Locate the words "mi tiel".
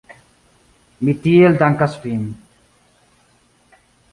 1.09-1.59